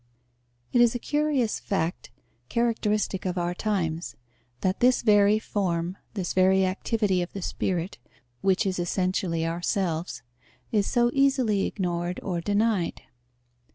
[0.73, 2.09] It is a curious fact,
[2.49, 4.15] characteristic of our times,
[4.61, 7.99] that this very form, this very activity of the spirit,
[8.41, 10.23] which is essentially ourselves,
[10.71, 13.03] is so easily ignored or denied.